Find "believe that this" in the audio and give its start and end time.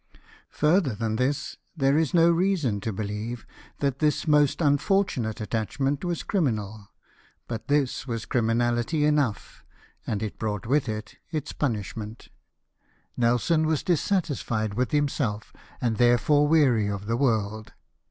2.91-4.27